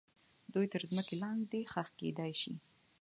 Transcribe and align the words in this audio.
دوی 0.53 0.67
تر 0.73 0.81
مځکې 0.95 1.15
لاندې 1.23 1.59
ښخ 1.71 1.89
کیدای 1.99 2.31
سي. 2.41 2.53